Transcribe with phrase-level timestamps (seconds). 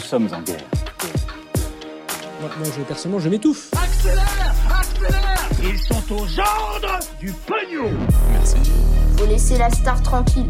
[0.00, 0.64] Nous sommes en guerre.
[2.40, 3.68] Moi, moi, je, personnellement, je m'étouffe.
[3.74, 7.90] Accélère Accélère Ils sont aux ordres du pognon
[9.18, 10.48] Faut laisser la star tranquille.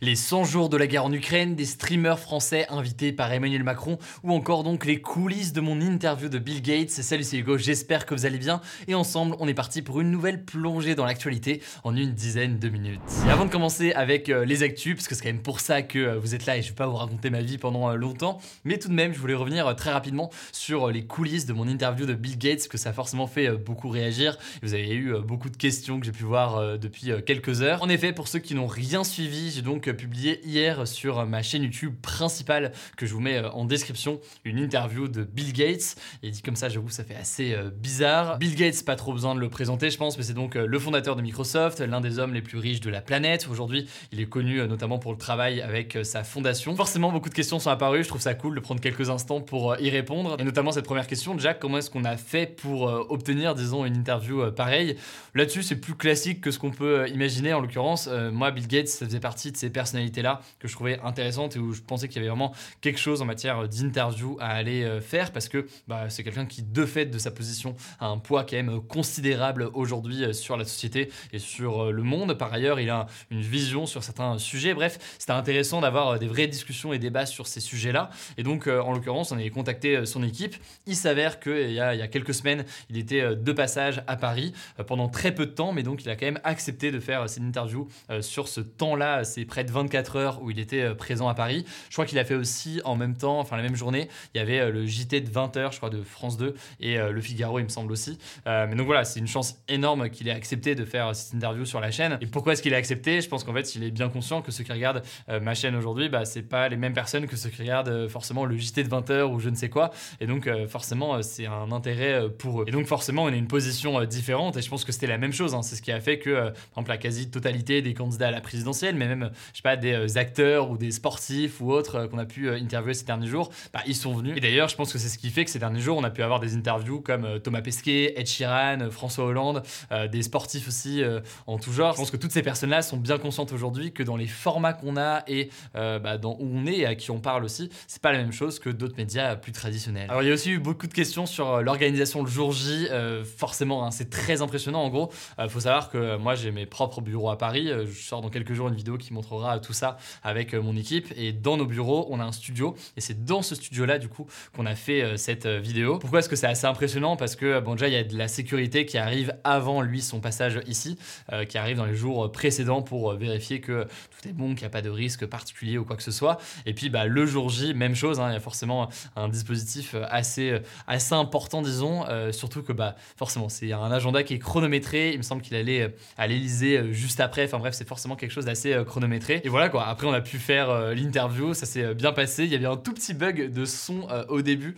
[0.00, 3.98] Les 100 jours de la guerre en Ukraine, des streamers français invités par Emmanuel Macron,
[4.22, 6.90] ou encore donc les coulisses de mon interview de Bill Gates.
[6.90, 8.60] Salut, c'est Hugo, j'espère que vous allez bien.
[8.86, 12.68] Et ensemble, on est parti pour une nouvelle plongée dans l'actualité en une dizaine de
[12.68, 13.00] minutes.
[13.26, 15.82] Et avant de commencer avec euh, les actus, parce que c'est quand même pour ça
[15.82, 17.96] que euh, vous êtes là et je vais pas vous raconter ma vie pendant euh,
[17.96, 21.66] longtemps, mais tout de même, je voulais revenir très rapidement sur les coulisses de mon
[21.66, 24.38] interview de Bill Gates, que ça a forcément fait beaucoup réagir.
[24.62, 27.82] Vous avez eu beaucoup de questions que j'ai pu voir depuis quelques heures.
[27.82, 31.62] En effet, pour ceux qui n'ont rien suivi, j'ai donc publié hier sur ma chaîne
[31.62, 35.96] YouTube principale que je vous mets euh, en description une interview de Bill Gates.
[36.22, 38.38] Et dit comme ça, j'avoue, ça fait assez euh, bizarre.
[38.38, 40.78] Bill Gates, pas trop besoin de le présenter, je pense, mais c'est donc euh, le
[40.78, 43.48] fondateur de Microsoft, l'un des hommes les plus riches de la planète.
[43.50, 46.74] Aujourd'hui, il est connu notamment pour le travail avec sa fondation.
[46.76, 48.02] Forcément, beaucoup de questions sont apparues.
[48.02, 50.36] Je trouve ça cool de prendre quelques instants pour y répondre.
[50.38, 53.96] Et notamment cette première question, Jack, comment est-ce qu'on a fait pour obtenir, disons, une
[53.96, 54.96] interview pareille?
[55.34, 57.52] Là-dessus, c'est plus classique que ce qu'on peut imaginer.
[57.52, 61.54] En l'occurrence, moi, Bill Gates, ça faisait partie de ces personnalités-là que je trouvais intéressante
[61.54, 64.82] et où je pensais qu'il y avait vraiment quelque chose en matière d'interview à aller
[64.82, 68.18] euh, faire parce que bah, c'est quelqu'un qui, de fait de sa position, a un
[68.18, 72.34] poids quand même considérable aujourd'hui euh, sur la société et sur euh, le monde.
[72.34, 74.74] Par ailleurs, il a une vision sur certains sujets.
[74.74, 78.10] Bref, c'était intéressant d'avoir des vraies discussions et débats sur ces sujets-là.
[78.36, 80.56] Et donc, en l'occurrence, on avait contacté son équipe.
[80.86, 84.16] Il s'avère qu'il y, a, il y a quelques semaines, il était de passage à
[84.16, 84.52] Paris
[84.86, 87.42] pendant très peu de temps, mais donc il a quand même accepté de faire cette
[87.42, 87.88] interview
[88.20, 89.24] sur ce temps-là.
[89.24, 91.64] C'est près 24 heures où il était euh, présent à Paris.
[91.88, 94.40] Je crois qu'il a fait aussi en même temps, enfin la même journée, il y
[94.40, 97.58] avait euh, le JT de 20h, je crois, de France 2 et euh, le Figaro,
[97.58, 98.18] il me semble aussi.
[98.46, 101.80] mais donc voilà, c'est une chance énorme qu'il ait accepté de faire cette interview sur
[101.80, 102.18] la chaîne.
[102.20, 103.20] Et pourquoi est-ce qu'il a accepté?
[103.20, 106.08] Je pense qu'en fait, il est bien conscient que ceux qui regardent ma chaîne aujourd'hui,
[106.08, 109.24] bah, c'est pas les mêmes personnes que ceux qui regardent forcément le JT de 20h
[109.24, 109.90] ou je ne sais quoi.
[110.20, 112.64] Et donc forcément, c'est un intérêt pour eux.
[112.68, 115.32] Et donc forcément, on a une position différente et je pense que c'était la même
[115.32, 115.54] chose.
[115.54, 115.62] Hein.
[115.62, 118.94] C'est ce qui a fait que, par exemple, la quasi-totalité des candidats à la présidentielle,
[118.94, 122.24] mais même, je sais pas, des acteurs ou des sportifs ou autres euh, qu'on a
[122.24, 124.36] pu euh, interviewer ces derniers jours, bah, ils sont venus.
[124.36, 126.10] Et d'ailleurs, je pense que c'est ce qui fait que ces derniers jours, on a
[126.10, 129.64] pu avoir des interviews comme euh, Thomas Pesquet, Ed Sheeran, François Hollande,
[130.12, 131.02] des sportifs aussi
[131.46, 131.92] en tout genre.
[131.92, 134.96] Je pense que toutes ces personnes-là sont bien conscientes aujourd'hui que dans les formats qu'on
[134.96, 138.12] a et bah, dans où on est et à qui on parle aussi, c'est pas
[138.12, 140.08] la même chose que d'autres médias plus traditionnels.
[140.08, 142.88] Alors il y a aussi eu beaucoup de questions sur l'organisation le jour J.
[143.36, 144.82] forcément, hein, c'est très impressionnant.
[144.82, 145.10] En gros,
[145.48, 147.68] faut savoir que moi j'ai mes propres bureaux à Paris.
[147.68, 151.12] je sors dans quelques jours une vidéo qui montrera tout ça avec mon équipe.
[151.16, 152.76] Et dans nos bureaux, on a un studio.
[152.96, 155.98] Et c'est dans ce studio-là, du coup, qu'on a fait euh, cette euh, vidéo.
[155.98, 157.16] Pourquoi est-ce que c'est assez impressionnant?
[157.16, 160.20] Parce que, bon, déjà, il y a de la sécurité qui arrive avant lui, son
[160.20, 160.98] passage ici,
[161.32, 164.66] euh, qui arrive dans les jours précédents pour vérifier que tout est bon, qu'il n'y
[164.66, 166.38] a pas de risque particulier ou quoi que ce soit.
[166.66, 168.20] Et puis, bah, le jour J, même chose.
[168.20, 172.04] Hein, il y a forcément un dispositif assez, assez important, disons.
[172.32, 175.12] surtout que, bah, forcément, c'est un agenda qui est chronométré.
[175.12, 177.44] Il me semble qu'il allait à l'Elysée juste après.
[177.44, 179.37] Enfin, bref, c'est forcément quelque chose d'assez chronométré.
[179.44, 179.86] Et voilà, quoi.
[179.86, 182.44] Après, on a pu faire euh, l'interview, ça s'est euh, bien passé.
[182.44, 184.76] Il y avait un tout petit bug de son euh, au début,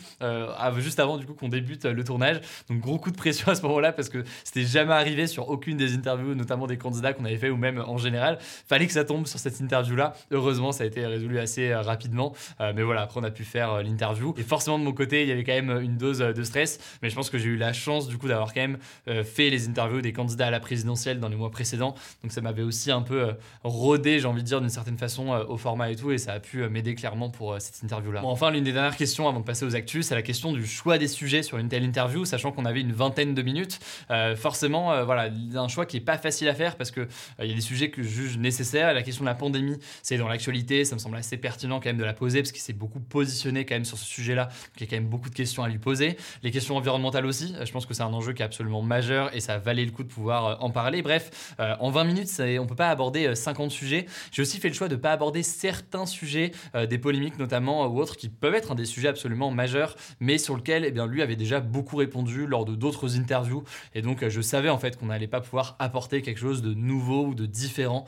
[0.78, 2.40] juste avant du coup qu'on débute le tournage.
[2.68, 5.76] Donc gros coup de pression à ce moment-là parce que c'était jamais arrivé sur aucune
[5.76, 8.38] des interviews, notamment des candidats qu'on avait fait ou même en général.
[8.40, 10.14] Fallait que ça tombe sur cette interview-là.
[10.30, 12.34] Heureusement, ça a été résolu assez rapidement.
[12.60, 14.34] mais voilà, après on a pu faire l'interview.
[14.38, 16.78] Et forcément de mon côté, il y avait quand même une dose de stress.
[17.02, 18.78] Mais je pense que j'ai eu la chance du coup d'avoir quand même
[19.24, 21.94] fait les interviews des candidats à la présidentielle dans les mois précédents.
[22.22, 23.34] Donc ça m'avait aussi un peu
[23.64, 26.62] rodé, j'ai envie dire d'une certaine façon, au format et tout, et ça a pu
[26.62, 28.22] euh, m'aider clairement pour euh, cette interview-là.
[28.24, 30.98] Enfin, l'une des dernières questions avant de passer aux actus, c'est la question du choix
[30.98, 33.78] des sujets sur une telle interview, sachant qu'on avait une vingtaine de minutes.
[34.10, 37.08] Euh, forcément, voilà, un choix qui est pas facile à faire parce que
[37.40, 38.92] il y a des sujets que je juge nécessaires.
[38.92, 41.98] La question de la pandémie, c'est dans l'actualité, ça me semble assez pertinent quand même
[41.98, 44.48] de la poser parce qu'il s'est beaucoup positionné quand même sur ce sujet-là.
[44.76, 46.16] Il y a quand même beaucoup de questions à lui poser.
[46.42, 49.40] Les questions environnementales aussi, je pense que c'est un enjeu qui est absolument majeur et
[49.40, 51.02] ça valait le coup de pouvoir en parler.
[51.02, 54.88] Bref, en 20 minutes, on peut pas aborder 50 sujets J'ai aussi fait le choix
[54.88, 56.52] de ne pas aborder certains sujets,
[56.88, 60.84] des polémiques notamment ou autres, qui peuvent être des sujets absolument majeurs, mais sur lesquels
[60.84, 63.64] eh bien, lui avait déjà beaucoup répondu lors de d'autres interviews.
[63.94, 67.26] Et donc je savais en fait qu'on n'allait pas pouvoir apporter quelque chose de nouveau
[67.26, 68.04] ou de différent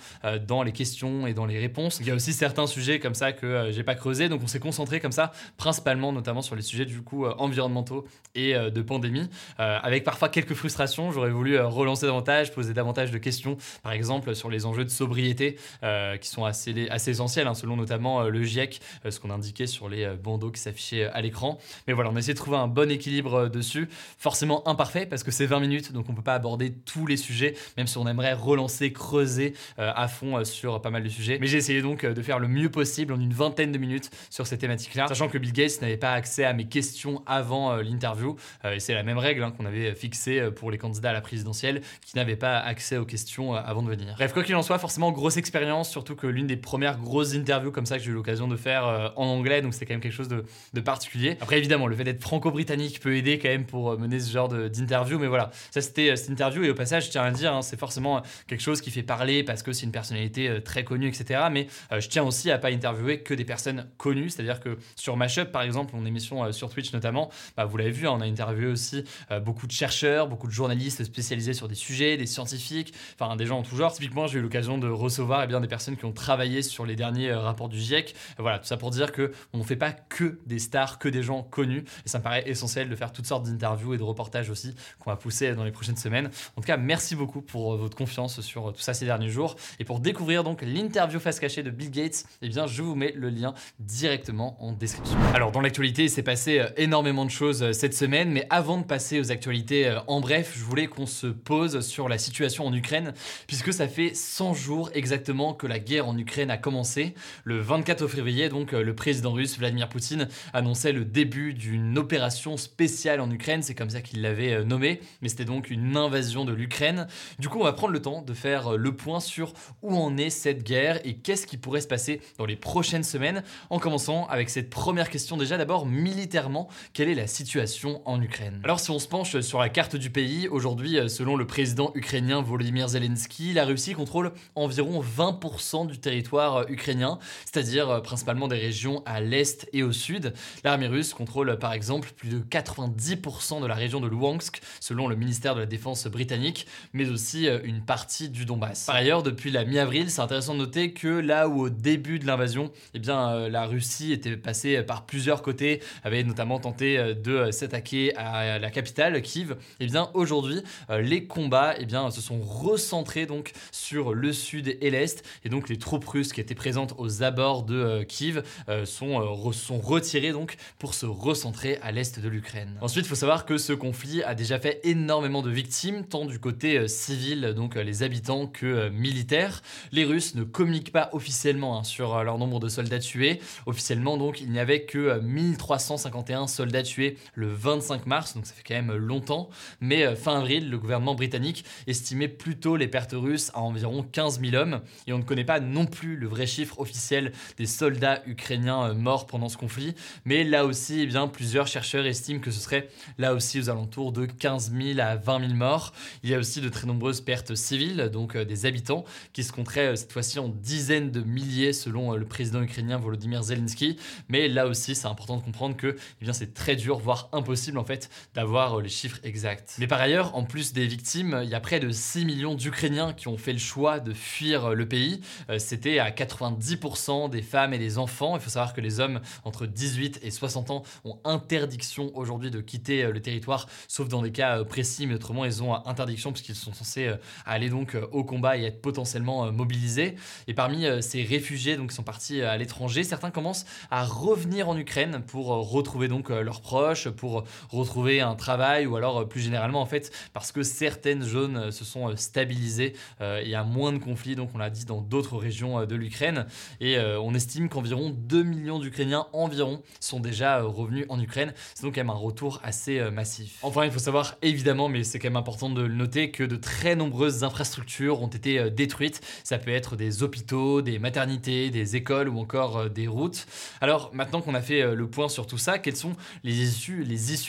[0.46, 1.98] dans les questions et dans les réponses.
[2.00, 4.60] Il y a aussi certains sujets comme ça que j'ai pas creusé, donc on s'est
[4.60, 9.28] concentré comme ça, principalement notamment sur les sujets du coup environnementaux et de pandémie,
[9.58, 11.12] avec parfois quelques frustrations.
[11.12, 15.58] J'aurais voulu relancer davantage, poser davantage de questions, par exemple sur les enjeux de sobriété
[15.82, 19.30] euh, qui sont assez, assez essentiels, hein, selon notamment euh, le GIEC, euh, ce qu'on
[19.30, 21.58] indiquait sur les bandeaux qui s'affichaient à l'écran.
[21.86, 23.88] Mais voilà, on a essayé de trouver un bon équilibre dessus,
[24.18, 27.54] forcément imparfait parce que c'est 20 minutes, donc on peut pas aborder tous les sujets,
[27.76, 31.38] même si on aimerait relancer, creuser à fond sur pas mal de sujets.
[31.40, 34.46] Mais j'ai essayé donc de faire le mieux possible en une vingtaine de minutes sur
[34.46, 38.80] ces thématiques-là, sachant que Bill Gates n'avait pas accès à mes questions avant l'interview, et
[38.80, 42.16] c'est la même règle hein, qu'on avait fixée pour les candidats à la présidentielle qui
[42.16, 44.14] n'avaient pas accès aux questions avant de venir.
[44.16, 47.70] Bref, quoi qu'il en soit, forcément grosse expérience, surtout que l'une des premières grosses interviews
[47.70, 50.00] comme ça que j'ai eu l'occasion de faire euh, en anglais, donc c'est quand même
[50.00, 51.36] quelque chose de, particulier.
[51.40, 54.48] Après, évidemment, le fait d'être franco-britannique peut aider quand même pour euh, mener ce genre
[54.48, 57.54] d'interview, mais voilà, ça c'était euh, cette interview, et au passage, je tiens à dire,
[57.54, 61.06] hein, c'est forcément quelque chose qui fait parler parce que c'est une personnalité très connue,
[61.06, 61.40] etc.
[61.52, 65.52] Mais je tiens aussi à pas interviewer que des personnes connues, c'est-à-dire que sur Mashup,
[65.52, 68.66] par exemple, mon émission sur Twitch notamment, bah, vous l'avez vu, hein, on a interviewé
[68.66, 69.04] aussi
[69.42, 73.60] beaucoup de chercheurs, beaucoup de journalistes spécialisés sur des sujets, des scientifiques, enfin des gens
[73.60, 73.92] en tout genre.
[73.92, 76.96] Typiquement, j'ai eu l'occasion de recevoir eh bien, des personnes qui ont travaillé sur les
[76.96, 78.14] derniers euh, rapports du GIEC.
[78.38, 81.22] Voilà, tout ça pour dire que on ne fait pas que des stars, que des
[81.22, 81.84] gens connus.
[82.04, 85.10] Et ça me paraît essentiel de faire toutes sortes d'interviews et de reportages aussi qu'on
[85.10, 86.30] va pousser dans les prochaines semaines.
[86.56, 89.28] En tout cas, merci beaucoup pour euh, votre confiance sur euh, tout ça ces derniers
[89.28, 89.56] jours.
[89.78, 93.12] Et pour découvrir donc l'interview face cachée de Bill Gates, eh bien, je vous mets
[93.16, 95.18] le lien directement en description.
[95.34, 99.20] Alors, dans l'actualité, il s'est passé énormément de choses cette semaine, mais avant de passer
[99.20, 103.14] aux actualités en bref, je voulais qu'on se pose sur la situation en Ukraine,
[103.46, 107.14] puisque ça fait 100 jours exactement que la guerre en Ukraine a commencé.
[107.44, 112.56] Le 24 février, donc, euh, le président russe Vladimir Poutine annonçait le début d'une opération
[112.56, 116.44] spéciale en Ukraine, c'est comme ça qu'il l'avait euh, nommé, mais c'était donc une invasion
[116.44, 117.06] de l'Ukraine.
[117.38, 119.52] Du coup, on va prendre le temps de faire euh, le point sur
[119.82, 123.42] où en est cette guerre et qu'est-ce qui pourrait se passer dans les prochaines semaines,
[123.70, 125.36] en commençant avec cette première question.
[125.36, 128.60] Déjà d'abord militairement, quelle est la situation en Ukraine?
[128.64, 132.42] Alors si on se penche sur la carte du pays, aujourd'hui, selon le président ukrainien
[132.42, 138.58] Volodymyr Zelensky, la Russie contrôle environ 20% du territoire euh, ukrainien, c'est-à-dire euh, principalement des
[138.58, 140.34] régions à l'est et au sud.
[140.64, 145.08] L'armée russe contrôle euh, par exemple plus de 90% de la région de Luhansk, selon
[145.08, 148.86] le ministère de la Défense britannique, mais aussi une partie du Donbass.
[148.86, 152.26] Par ailleurs, depuis la mi-avril, c'est intéressant de noter que là où au début de
[152.26, 158.14] l'invasion, eh bien, la Russie était passée par plusieurs côtés, avait notamment tenté de s'attaquer
[158.16, 163.52] à la capitale, Kiev, eh bien aujourd'hui, les combats eh bien, se sont recentrés donc
[163.70, 165.24] sur le sud et l'est.
[165.44, 169.20] Et donc les troupes russes qui étaient présentes aux abords de euh, Kiev euh, sont,
[169.20, 172.78] euh, sont retirées donc pour se recentrer à l'est de l'Ukraine.
[172.80, 176.38] Ensuite, il faut savoir que ce conflit a déjà fait énormément de victimes, tant du
[176.38, 179.62] côté civil, donc les habitants, que militaires.
[179.92, 183.40] Les Russes ne communiquent pas officiellement hein, sur leur nombre de soldats tués.
[183.66, 188.62] Officiellement, donc, il n'y avait que 1351 soldats tués le 25 mars, donc ça fait
[188.66, 189.50] quand même longtemps.
[189.80, 194.40] Mais fin avril, le gouvernement britannique estimait plutôt les pertes russes à environ 15 15
[194.40, 198.22] 000 hommes, et on ne connaît pas non plus le vrai chiffre officiel des soldats
[198.26, 199.94] ukrainiens euh, morts pendant ce conflit,
[200.24, 202.88] mais là aussi, eh bien, plusieurs chercheurs estiment que ce serait
[203.18, 205.92] là aussi aux alentours de 15 000 à 20 000 morts.
[206.22, 209.52] Il y a aussi de très nombreuses pertes civiles, donc euh, des habitants, qui se
[209.52, 213.96] compteraient euh, cette fois-ci en dizaines de milliers selon le président ukrainien Volodymyr Zelensky,
[214.28, 217.78] mais là aussi, c'est important de comprendre que eh bien, c'est très dur, voire impossible
[217.78, 219.76] en fait, d'avoir les chiffres exacts.
[219.78, 223.12] Mais par ailleurs, en plus des victimes, il y a près de 6 millions d'Ukrainiens
[223.12, 225.20] qui ont fait le choix de fuir le pays.
[225.50, 228.36] Euh, c'était à 90% des femmes et des enfants.
[228.36, 232.60] Il faut savoir que les hommes entre 18 et 60 ans ont interdiction aujourd'hui de
[232.60, 236.32] quitter euh, le territoire, sauf dans des cas euh, précis, mais autrement ils ont interdiction
[236.32, 237.12] puisqu'ils sont censés
[237.46, 240.16] aller donc au combat et être potentiellement mobilisés.
[240.46, 244.76] Et parmi ces réfugiés donc qui sont partis à l'étranger, certains commencent à revenir en
[244.76, 249.86] Ukraine pour retrouver donc leurs proches, pour retrouver un travail ou alors plus généralement en
[249.86, 254.50] fait parce que certaines zones se sont stabilisées, il y a moins de conflit, donc
[254.54, 256.46] on l'a dit, dans d'autres régions euh, de l'Ukraine.
[256.80, 261.52] Et euh, on estime qu'environ 2 millions d'Ukrainiens environ sont déjà euh, revenus en Ukraine.
[261.74, 263.58] C'est donc quand même un retour assez massif.
[263.62, 266.56] Enfin, il faut savoir évidemment, mais c'est quand même important de le noter, que de
[266.56, 269.20] très nombreuses infrastructures ont été détruites.
[269.44, 273.46] Ça peut être des hôpitaux, des maternités, des écoles ou encore des routes.
[273.80, 276.14] Alors maintenant qu'on a fait le point sur tout ça, quelles sont
[276.44, 277.04] les issues,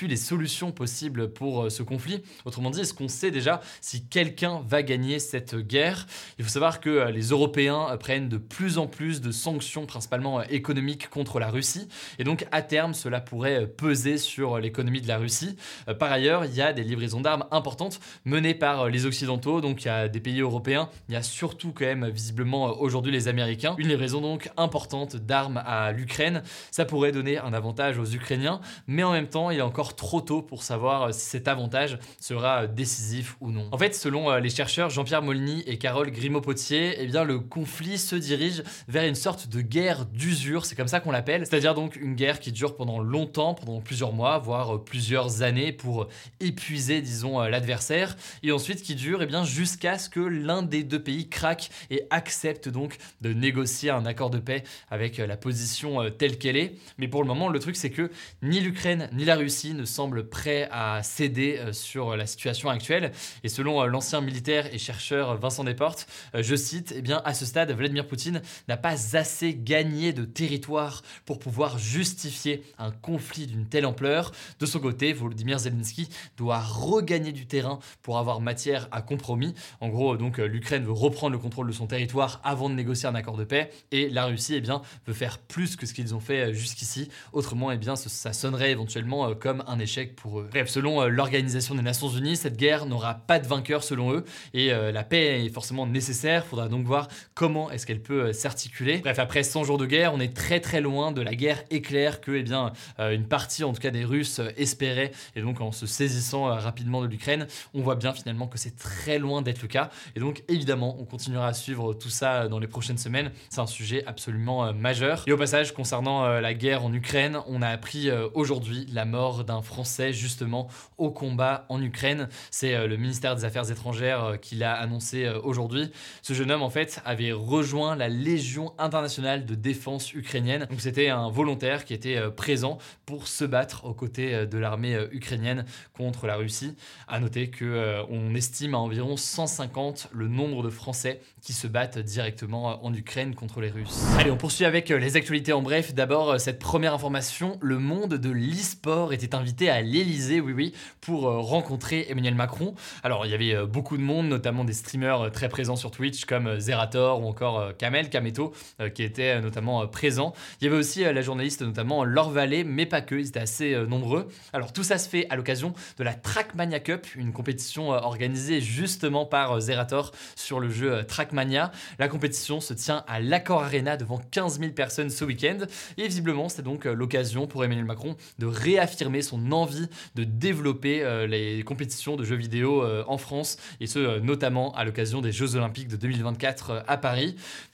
[0.08, 2.22] les solutions possibles pour ce conflit?
[2.46, 6.08] Autrement dit, est-ce qu'on sait déjà si quelqu'un va gagner cette guerre?
[6.38, 10.44] Il faut savoir que les Européens Européens prennent de plus en plus de sanctions, principalement
[10.44, 11.88] économiques, contre la Russie.
[12.20, 15.56] Et donc, à terme, cela pourrait peser sur l'économie de la Russie.
[16.00, 19.62] Par ailleurs, il y a des livraisons d'armes importantes menées par les Occidentaux.
[19.62, 20.90] Donc, il y a des pays européens.
[21.10, 23.76] Il y a surtout quand même visiblement aujourd'hui les Américains.
[23.78, 26.44] Une livraison donc importante d'armes à l'Ukraine.
[26.72, 28.62] Ça pourrait donner un avantage aux Ukrainiens.
[28.88, 32.68] Mais en même temps, il est encore trop tôt pour savoir si cet avantage sera
[32.68, 33.70] décisif ou non.
[33.72, 38.16] En fait, selon les chercheurs Jean-Pierre Moliny et Carole Grimaud-Potier, eh bien, le conflit se
[38.16, 40.66] dirige vers une sorte de guerre d'usure.
[40.66, 41.46] C'est comme ça qu'on l'appelle.
[41.46, 46.08] C'est-à-dire donc une guerre qui dure pendant longtemps, pendant plusieurs mois, voire plusieurs années pour
[46.40, 48.18] épuiser, disons, l'adversaire.
[48.42, 52.08] Et ensuite qui dure eh bien, jusqu'à ce que l'un des deux pays craque et
[52.10, 56.74] accepte donc de négocier un accord de paix avec la position telle qu'elle est.
[56.98, 58.10] Mais pour le moment, le truc c'est que
[58.42, 63.12] ni l'Ukraine ni la Russie ne semblent prêts à céder sur la situation actuelle.
[63.44, 67.72] Et selon l'ancien militaire et chercheur Vincent Desportes, je cite, eh bien, à ce stade,
[67.72, 73.86] Vladimir Poutine n'a pas assez gagné de territoire pour pouvoir justifier un conflit d'une telle
[73.86, 74.32] ampleur.
[74.60, 79.54] De son côté, Volodymyr Zelensky doit regagner du terrain pour avoir matière à compromis.
[79.82, 83.16] En gros, donc l'Ukraine veut reprendre le contrôle de son territoire avant de négocier un
[83.16, 86.20] accord de paix et la Russie, eh bien, veut faire plus que ce qu'ils ont
[86.20, 87.10] fait jusqu'ici.
[87.32, 90.50] Autrement, eh bien, ça sonnerait éventuellement comme un échec pour eux.
[90.52, 94.24] Bref, selon l'Organisation des Nations Unies, cette guerre n'aura pas de vainqueur selon eux
[94.54, 96.46] et la paix est forcément nécessaire.
[96.46, 99.00] Faudra donc voir comment est-ce qu'elle peut s'articuler.
[99.00, 102.22] Bref, après 100 jours de guerre, on est très très loin de la guerre éclair
[102.22, 105.86] que, eh bien, une partie en tout cas des Russes espéraient et donc en se
[105.86, 109.90] saisissant rapidement de l'Ukraine, on voit bien finalement que c'est très loin d'être le cas.
[110.16, 113.32] Et donc évidemment, on continuera à suivre tout ça dans les prochaines semaines.
[113.50, 115.24] C'est un sujet absolument euh, majeur.
[115.28, 119.06] Et au passage, concernant euh, la guerre en Ukraine, on a appris euh, aujourd'hui la
[119.06, 122.30] mort d'un Français justement au combat en Ukraine.
[122.52, 125.92] C'est le ministère des Affaires étrangères qui l'a annoncé aujourd'hui.
[126.22, 130.68] Ce jeune homme en fait avait rejoint la Légion internationale de défense ukrainienne.
[130.70, 135.66] Donc c'était un volontaire qui était présent pour se battre aux côtés de l'armée ukrainienne
[135.96, 136.76] contre la Russie.
[137.08, 142.00] À noter que on estime à environ 150 le nombre de Français qui se battent
[142.00, 144.04] directement en Ukraine contre les Russes.
[144.18, 145.94] Allez, on poursuit avec euh, les actualités en bref.
[145.94, 150.74] D'abord, euh, cette première information, le monde de l'e-sport était invité à l'Elysée, oui oui,
[151.02, 152.76] pour euh, rencontrer Emmanuel Macron.
[153.04, 156.60] Alors, il y avait beaucoup de monde, notamment des streamers très présents sur Twitch comme
[156.60, 158.54] Zerator ou encore Kamel, Kameto,
[158.94, 160.34] qui étaient notamment présents.
[160.62, 163.76] Il y avait aussi la journaliste notamment Laure Vallée, mais pas que, ils étaient assez
[163.88, 164.28] nombreux.
[164.54, 169.26] Alors, tout ça se fait à l'occasion de la Trackmania Cup, une compétition organisée justement
[169.26, 171.72] par Zerator sur le jeu Trackmania.
[172.00, 175.60] La compétition se tient à l'Accor Arena devant 15 000 personnes ce week-end.
[175.98, 181.04] Et visiblement, c'est donc euh, l'occasion pour Emmanuel Macron de réaffirmer son envie de développer
[181.04, 185.32] euh, les compétitions de jeux vidéo euh, en France, et ce notamment à l'occasion des
[185.32, 186.98] Jeux Olympiques de 2024 à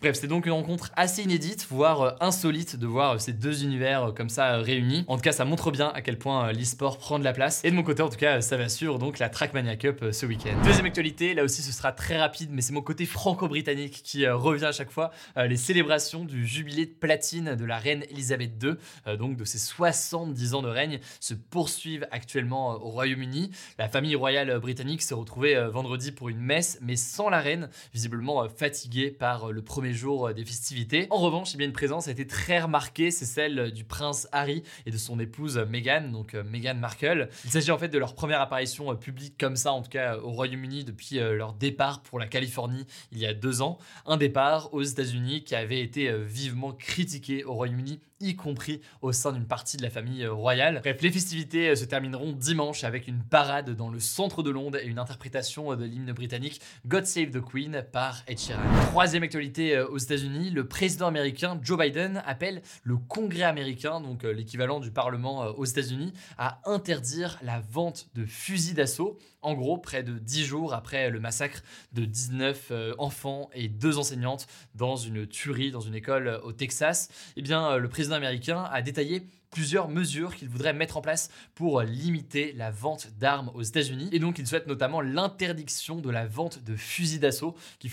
[0.01, 4.29] Bref, c'est donc une rencontre assez inédite, voire insolite de voir ces deux univers comme
[4.29, 5.05] ça réunis.
[5.07, 7.63] En tout cas, ça montre bien à quel point l'e-sport prend de la place.
[7.63, 10.57] Et de mon côté, en tout cas, ça m'assure donc la Trackmania Cup ce week-end.
[10.63, 14.65] Deuxième actualité, là aussi ce sera très rapide, mais c'est mon côté franco-britannique qui revient
[14.65, 15.11] à chaque fois.
[15.35, 18.73] les célébrations du jubilé de platine de la reine Elisabeth II,
[19.07, 23.51] euh, donc de ses 70 ans de règne, se poursuivent actuellement euh, au Royaume-Uni.
[23.77, 27.69] La famille royale britannique s'est retrouvée euh, vendredi pour une messe, mais sans la reine,
[27.93, 31.07] visiblement fatiguée par le premier jour des festivités.
[31.11, 34.63] En revanche, eh bien, une présence a été très remarquée, c'est celle du prince Harry
[34.85, 37.29] et de son épouse Meghan, donc Meghan Markle.
[37.45, 40.31] Il s'agit en fait de leur première apparition publique comme ça, en tout cas au
[40.31, 43.77] Royaume-Uni depuis leur départ pour la Californie il y a deux ans.
[44.05, 49.31] Un départ aux États-Unis qui avait été vivement critiqué au Royaume-Uni y compris au sein
[49.31, 50.81] d'une partie de la famille euh, royale.
[50.83, 54.77] Bref, les festivités euh, se termineront dimanche avec une parade dans le centre de Londres
[54.81, 58.61] et une interprétation euh, de l'hymne britannique God Save the Queen par Ed Sheeran.
[58.87, 64.79] Troisième actualité aux États-Unis, le président américain Joe Biden appelle le Congrès américain, donc l'équivalent
[64.79, 69.17] du Parlement aux États-Unis, à interdire la vente de fusils d'assaut.
[69.41, 71.61] En gros, près de 10 jours après le massacre
[71.93, 77.41] de 19 enfants et deux enseignantes dans une tuerie dans une école au Texas, eh
[77.41, 82.53] bien, le président américain a détaillé plusieurs mesures qu'il voudrait mettre en place pour limiter
[82.53, 84.09] la vente d'armes aux États-Unis.
[84.11, 87.89] Et donc, il souhaite notamment l'interdiction de la vente de fusils d'assaut, qui,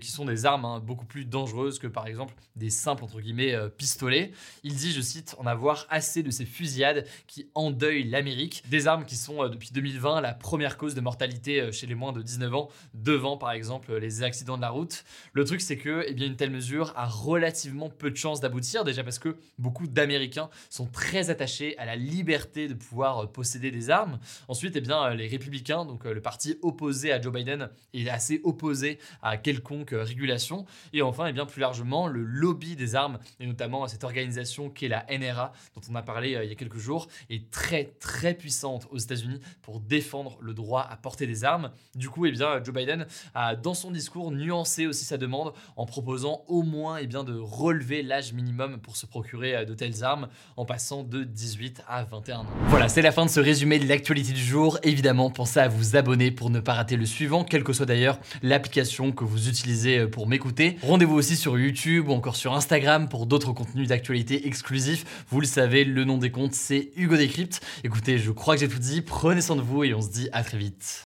[0.00, 3.54] qui sont des armes hein, beaucoup plus dangereuses que par exemple des simples entre guillemets
[3.54, 4.32] euh, pistolets.
[4.62, 8.62] Il dit, je cite, en avoir assez de ces fusillades qui endeuillent l'Amérique.
[8.68, 12.12] Des armes qui sont euh, depuis 2020 la première cause de mortalité chez les moins
[12.12, 15.04] de 19 ans, devant par exemple les accidents de la route.
[15.32, 18.84] Le truc, c'est que eh bien, une telle mesure a relativement peu de chances d'aboutir,
[18.84, 20.86] déjà parce que beaucoup d'Américains sont
[21.28, 24.18] attachés à la liberté de pouvoir posséder des armes.
[24.48, 28.98] Ensuite, eh bien, les républicains, donc le parti opposé à Joe Biden, est assez opposé
[29.22, 30.66] à quelconque régulation.
[30.92, 34.86] Et enfin, eh bien, plus largement, le lobby des armes, et notamment cette organisation qui
[34.86, 37.84] est la NRA, dont on a parlé euh, il y a quelques jours, est très
[37.98, 41.70] très puissante aux États-Unis pour défendre le droit à porter des armes.
[41.94, 45.86] Du coup, eh bien, Joe Biden a dans son discours nuancé aussi sa demande en
[45.86, 50.04] proposant au moins eh bien, de relever l'âge minimum pour se procurer euh, de telles
[50.04, 52.46] armes en passant de 18 à 21 ans.
[52.66, 54.78] Voilà, c'est la fin de ce résumé de l'actualité du jour.
[54.82, 58.18] Évidemment, pensez à vous abonner pour ne pas rater le suivant, quelle que soit d'ailleurs
[58.42, 60.76] l'application que vous utilisez euh, pour m'écouter.
[60.82, 65.24] Rendez-vous aussi sur YouTube ou encore sur Instagram pour d'autres contenus d'actualité exclusifs.
[65.28, 67.60] Vous le savez, le nom des comptes, c'est Hugo Décrypte.
[67.84, 69.00] Écoutez, je crois que j'ai tout dit.
[69.00, 71.04] Prenez soin de vous et on se dit à très vite.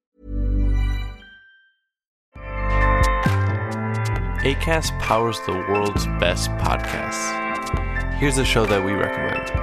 [4.46, 7.32] ACAST powers the world's best podcasts.
[8.20, 9.62] Here's a show that we recommend.